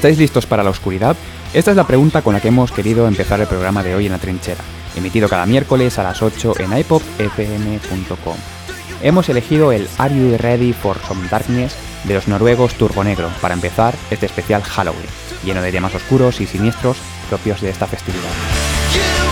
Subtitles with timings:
[0.00, 1.14] ¿Estáis listos para la oscuridad?
[1.52, 4.12] Esta es la pregunta con la que hemos querido empezar el programa de hoy en
[4.12, 4.64] la trinchera,
[4.96, 8.36] emitido cada miércoles a las 8 en iPopFM.com.
[9.02, 13.94] Hemos elegido el Are You Ready for Some Darkness de los noruegos Turbonegro para empezar
[14.10, 15.04] este especial Halloween,
[15.44, 16.96] lleno de temas oscuros y siniestros
[17.28, 19.29] propios de esta festividad.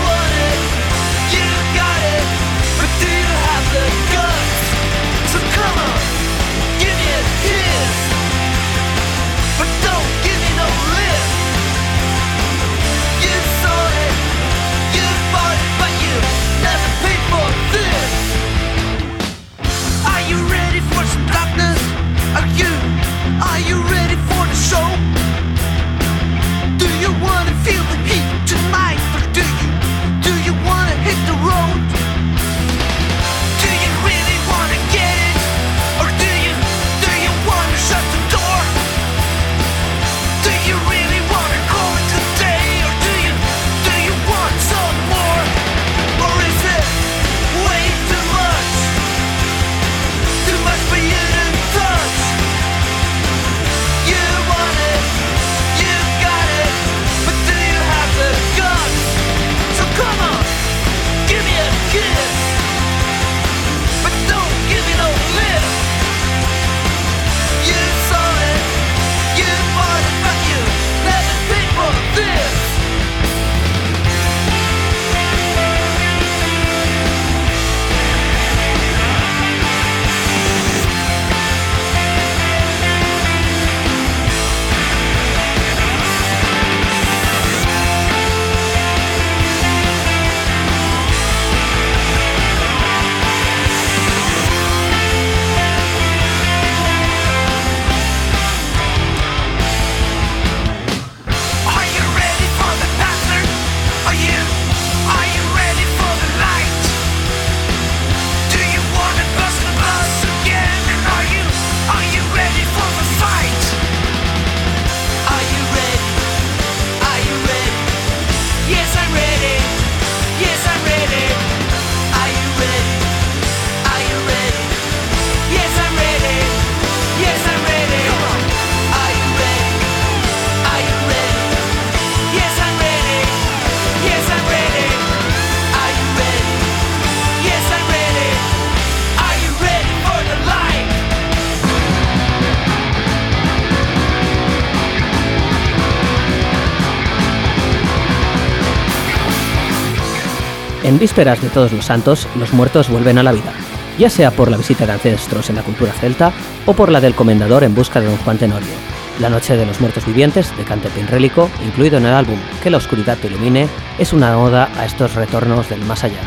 [150.89, 153.53] En vísperas de Todos los Santos, los muertos vuelven a la vida,
[153.99, 156.33] ya sea por la visita de ancestros en la cultura celta
[156.65, 158.73] o por la del comendador en busca de don Juan Tenorio,
[159.19, 162.77] la Noche de los Muertos Vivientes de Cante Pinrélico, incluido en el álbum Que la
[162.77, 163.67] Oscuridad te ilumine,
[163.99, 166.21] es una oda a estos retornos del más allá.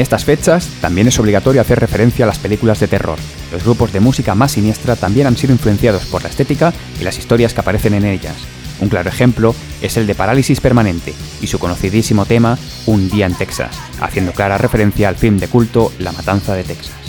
[0.00, 3.18] En estas fechas también es obligatorio hacer referencia a las películas de terror.
[3.52, 7.18] Los grupos de música más siniestra también han sido influenciados por la estética y las
[7.18, 8.34] historias que aparecen en ellas.
[8.80, 11.12] Un claro ejemplo es el de Parálisis Permanente
[11.42, 15.92] y su conocidísimo tema Un día en Texas, haciendo clara referencia al film de culto
[15.98, 16.99] La Matanza de Texas.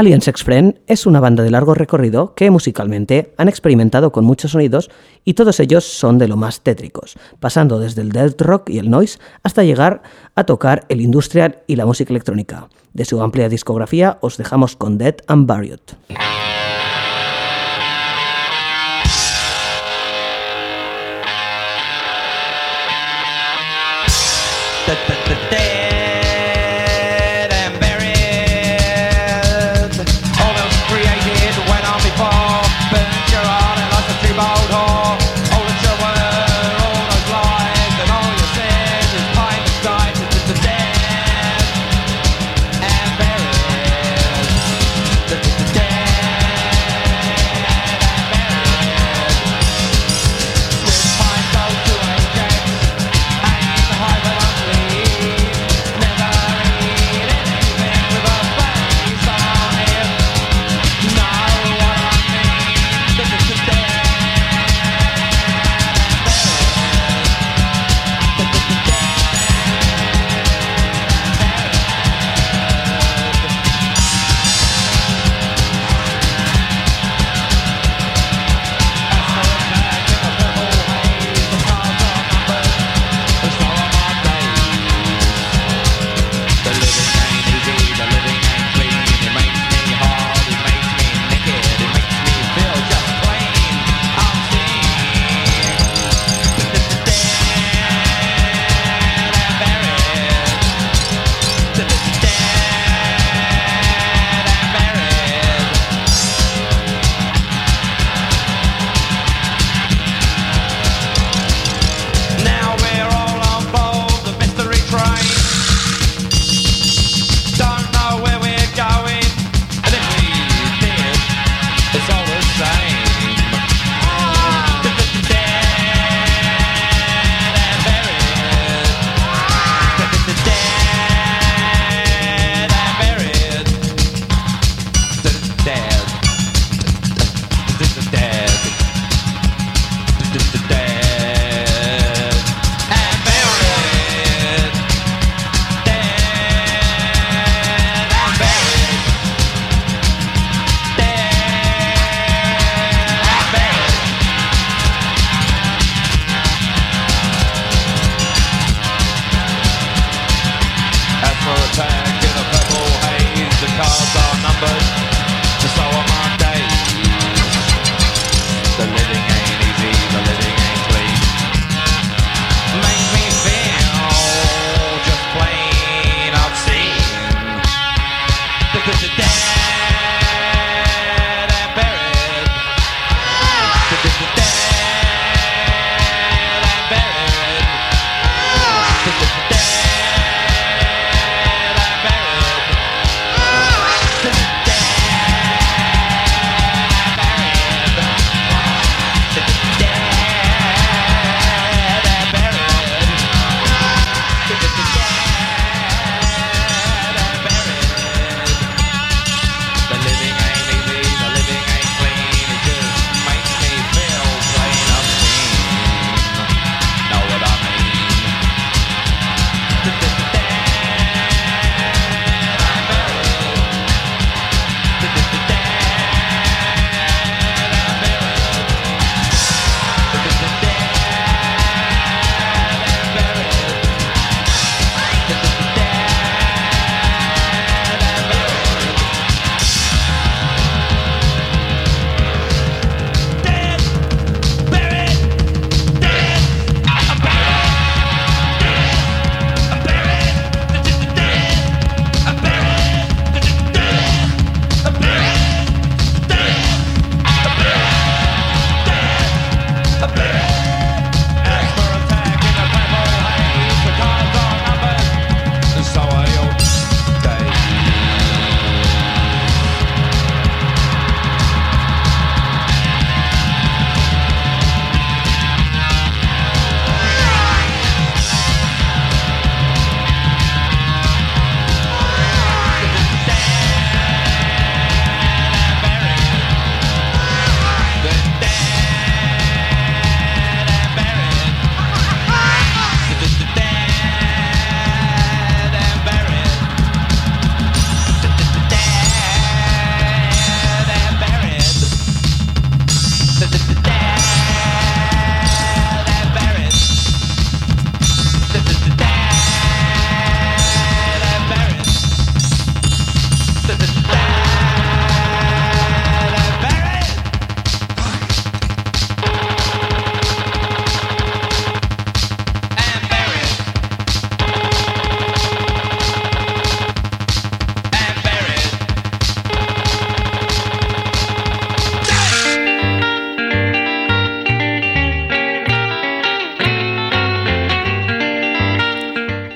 [0.00, 4.52] Alien Sex Friend es una banda de largo recorrido que musicalmente han experimentado con muchos
[4.52, 4.90] sonidos
[5.26, 8.88] y todos ellos son de lo más tétricos, pasando desde el death rock y el
[8.88, 10.00] noise hasta llegar
[10.34, 12.70] a tocar el industrial y la música electrónica.
[12.94, 15.80] De su amplia discografía os dejamos con Dead and Buried.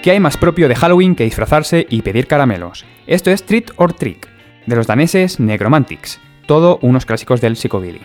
[0.04, 2.84] ¿Qué hay más propio de Halloween que disfrazarse y pedir caramelos?
[3.06, 4.28] Esto es Treat or Trick,
[4.66, 8.02] de los daneses Negromantics, todo unos clásicos del psicobilly.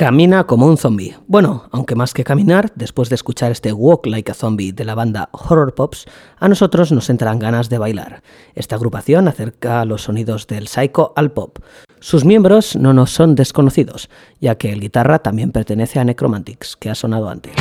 [0.00, 1.14] Camina como un zombie.
[1.26, 4.94] Bueno, aunque más que caminar, después de escuchar este Walk Like a Zombie de la
[4.94, 6.06] banda Horror Pops,
[6.38, 8.22] a nosotros nos entrarán ganas de bailar.
[8.54, 11.58] Esta agrupación acerca los sonidos del psycho al pop.
[11.98, 14.08] Sus miembros no nos son desconocidos,
[14.40, 17.52] ya que el guitarra también pertenece a Necromantics, que ha sonado antes.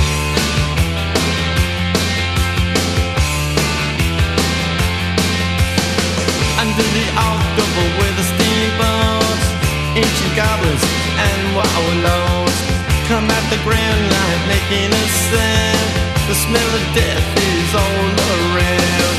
[11.25, 12.57] And wallows
[13.09, 15.89] come at the grand line making a sound.
[16.29, 19.17] The smell of death is all around.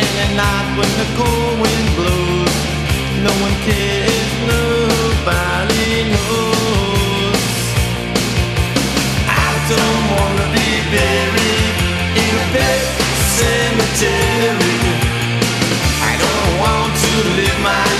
[0.00, 2.56] And at night when the cold wind blows,
[3.26, 7.42] no one cares, nobody knows.
[9.30, 11.76] I don't wanna be buried
[12.22, 12.82] in a pet
[13.38, 14.78] cemetery.
[16.10, 17.99] I don't want to live my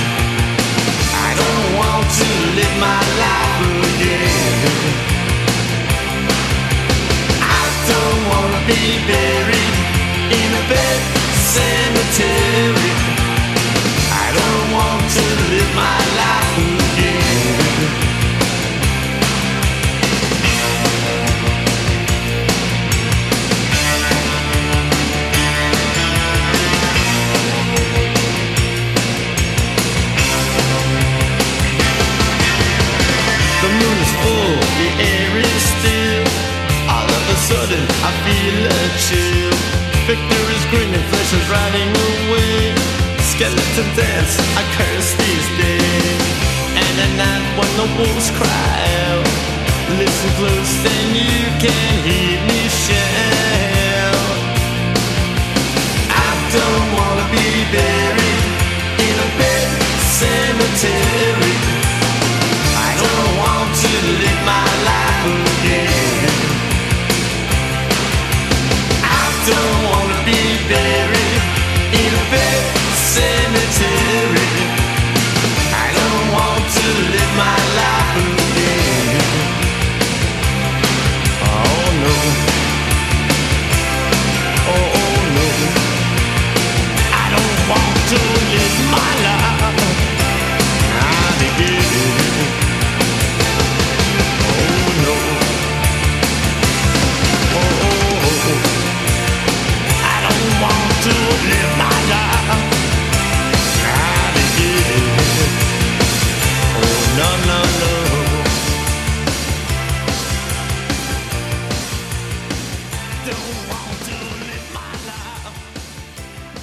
[2.55, 3.61] Live my life
[3.91, 4.61] again.
[7.39, 9.75] I don't wanna be buried
[10.41, 10.63] in a
[11.53, 12.91] cemetery.
[14.23, 16.80] I don't want to live my life
[41.51, 42.73] riding away.
[43.19, 46.23] Skeleton dance, I curse these days.
[46.79, 48.77] And at night when the wolves cry
[49.11, 49.27] out,
[49.99, 52.30] listen close and you can hear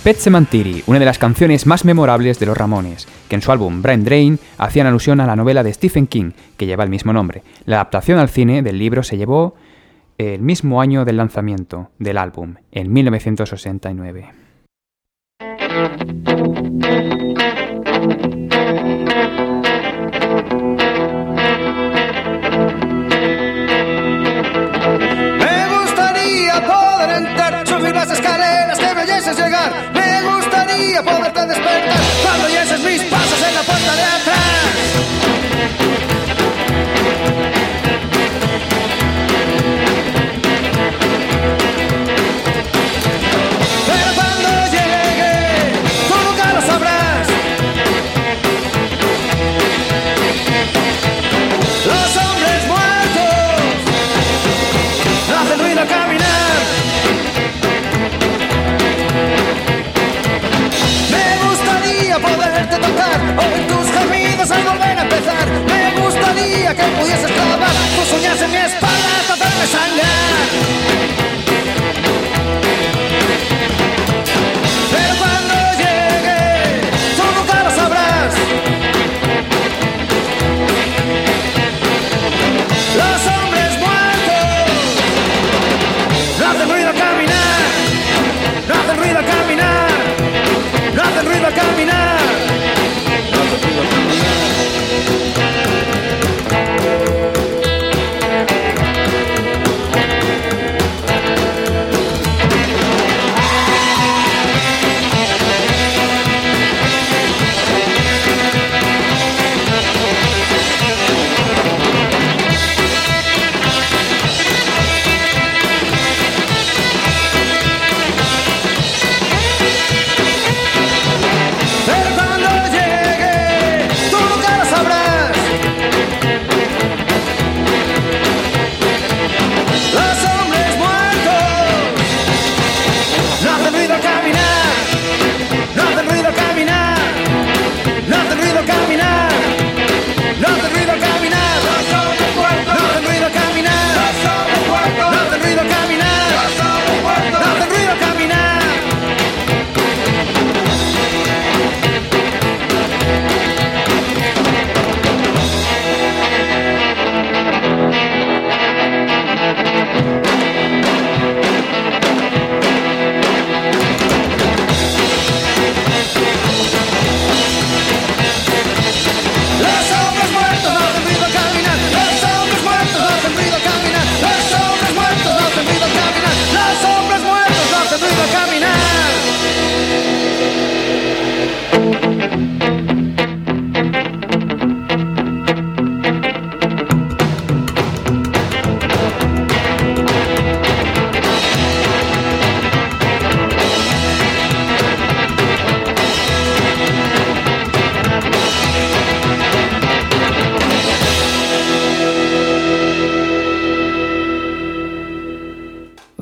[0.08, 3.82] Pet Sematary, una de las canciones más memorables de los Ramones, que en su álbum
[3.82, 7.42] Brain Drain hacían alusión a la novela de Stephen King, que lleva el mismo nombre.
[7.66, 9.54] La adaptación al cine del libro se llevó
[10.16, 14.30] el mismo año del lanzamiento del álbum, en 1969.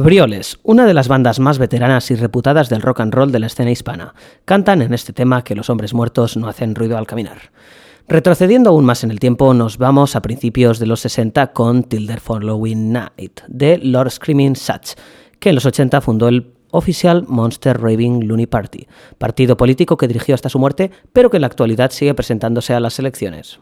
[0.06, 3.48] Brioles, una de las bandas más veteranas y reputadas del rock and roll de la
[3.48, 4.14] escena hispana,
[4.44, 7.50] cantan en este tema que los hombres muertos no hacen ruido al caminar.
[8.06, 12.08] Retrocediendo aún más en el tiempo, nos vamos a principios de los 60 con Till
[12.20, 14.92] Following Night, de Lord Screaming Such,
[15.40, 18.86] que en los 80 fundó el oficial Monster Raving Looney Party,
[19.18, 22.78] partido político que dirigió hasta su muerte, pero que en la actualidad sigue presentándose a
[22.78, 23.58] las elecciones.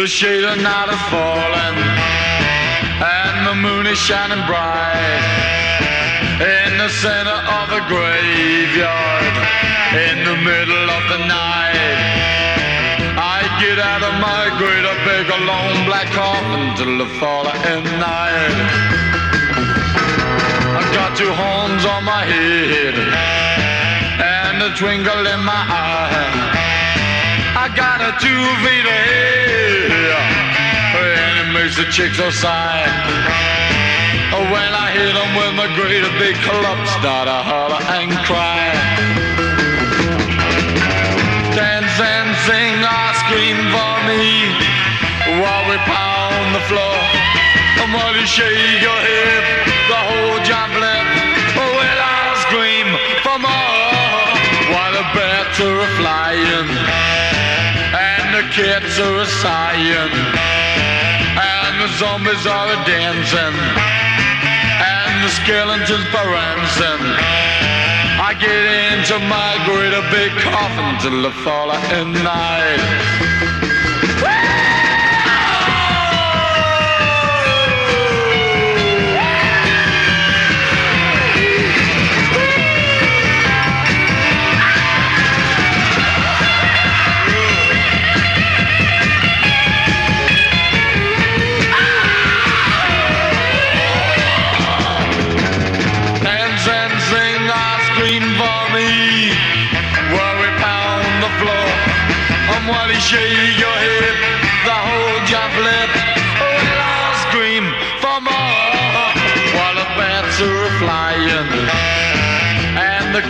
[0.00, 1.76] The shade of night is falling
[3.04, 5.20] and the moon is shining bright.
[6.40, 9.34] In the center of the graveyard
[10.08, 12.00] in the middle of the night
[13.12, 18.56] I get out of my grave a long black coffin till the following night.
[20.80, 22.96] I've got two horns on my head
[24.16, 26.59] and a twinkle in my eye
[27.62, 29.92] I got a two feet ahead,
[30.96, 32.88] and it makes the chicks so sigh.
[34.32, 38.64] When I hit 'em with my great big club, start to holler and cry.
[41.52, 44.24] Dance and sing, or scream for me
[45.40, 46.96] while we pound the floor.
[47.80, 49.44] And while you shake your hip,
[49.92, 51.06] the whole jump lip.
[51.56, 52.88] Well, I'll scream
[53.24, 54.24] for more
[54.72, 57.09] while the bats are flying
[58.50, 60.10] cats are sighing
[61.38, 63.56] and the zombies are dancing
[64.82, 67.04] and the skeletons prancing.
[68.18, 68.50] I get
[68.90, 73.79] into my great big coffin till the following night.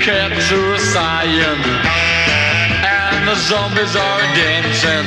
[0.00, 1.60] cats are sighing,
[2.88, 5.06] and the zombies are dancing,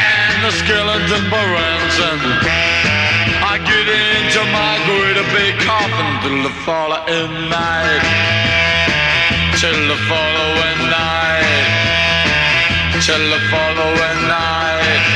[0.00, 2.22] and the skeletons are dancing.
[3.52, 8.04] I get into my great big coffin till the following night,
[9.60, 11.68] till the following night,
[13.04, 15.15] till the following night.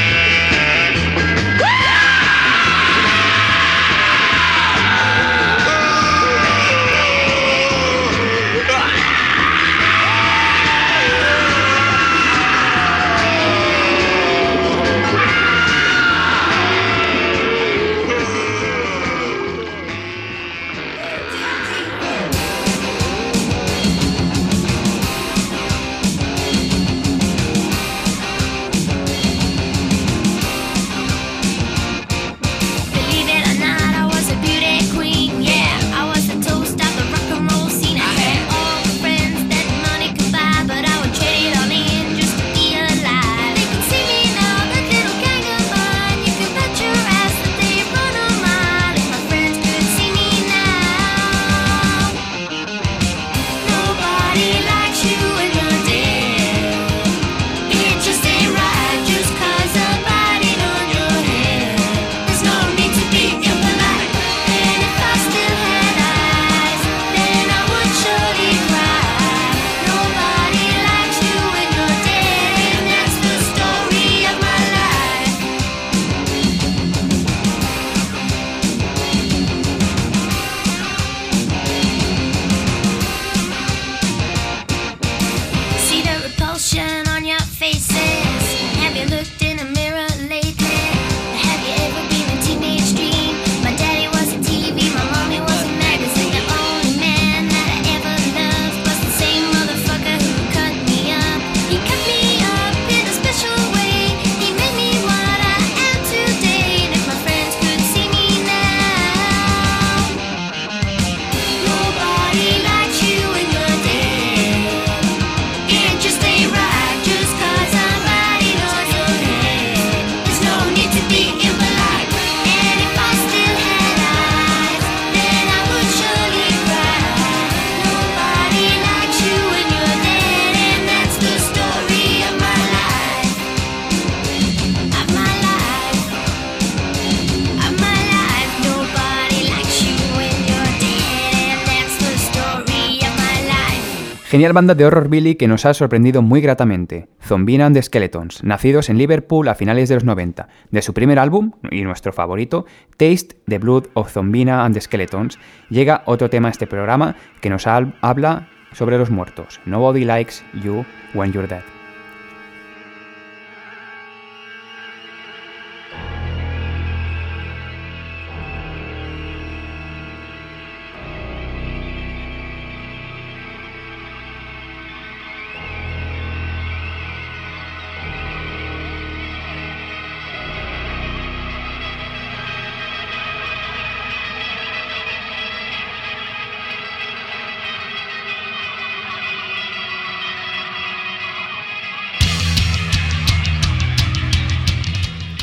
[144.30, 148.44] Genial banda de horror Billy que nos ha sorprendido muy gratamente, Zombina and the Skeletons,
[148.44, 152.64] nacidos en Liverpool a finales de los 90, de su primer álbum, y nuestro favorito,
[152.96, 155.36] Taste the Blood of Zombina and the Skeletons,
[155.68, 160.84] llega otro tema a este programa que nos habla sobre los muertos, Nobody Likes You
[161.12, 161.79] When You're Dead.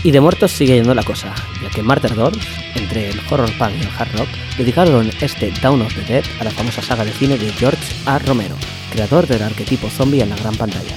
[0.08, 2.32] Y de muertos sigue yendo la cosa, ya que Martyrdor,
[2.76, 6.46] entre el horror punk y el hard rock, dedicaron este Down of the Dead a
[6.46, 8.18] la famosa saga de cine de George A.
[8.18, 8.56] Romero,
[8.90, 10.96] creador del arquetipo zombie en la gran pantalla.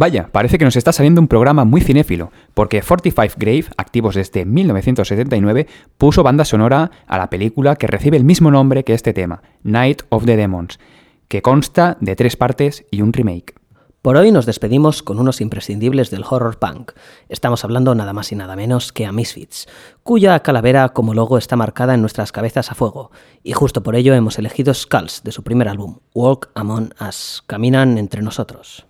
[0.00, 4.46] Vaya, parece que nos está saliendo un programa muy cinéfilo, porque 45 Grave, activos desde
[4.46, 5.66] 1979,
[5.98, 10.04] puso banda sonora a la película que recibe el mismo nombre que este tema, Night
[10.08, 10.80] of the Demons,
[11.28, 13.56] que consta de tres partes y un remake.
[14.00, 16.92] Por hoy nos despedimos con unos imprescindibles del horror punk.
[17.28, 19.68] Estamos hablando nada más y nada menos que a Misfits,
[20.02, 23.10] cuya calavera como logo está marcada en nuestras cabezas a fuego,
[23.42, 27.98] y justo por ello hemos elegido Skulls de su primer álbum, Walk Among Us, Caminan
[27.98, 28.86] entre nosotros.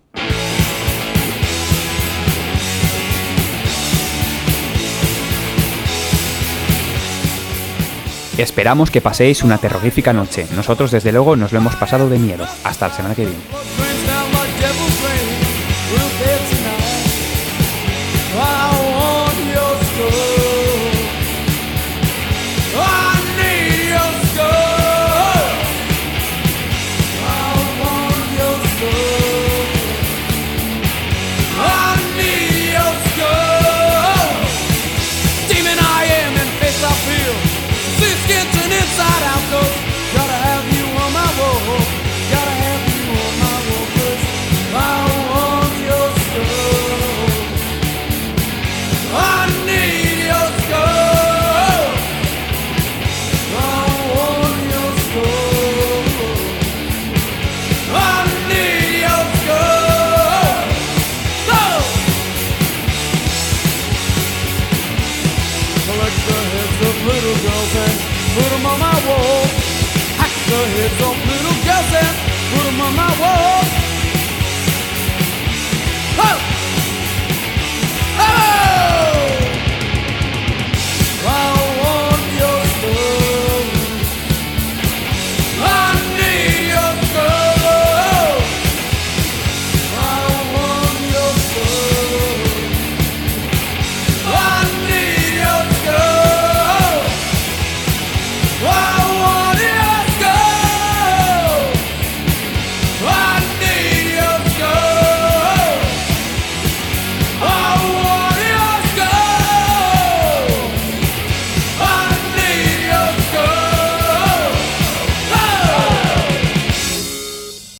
[8.37, 10.47] Esperamos que paséis una terrorífica noche.
[10.55, 12.45] Nosotros desde luego nos lo hemos pasado de miedo.
[12.63, 14.40] Hasta la semana que viene.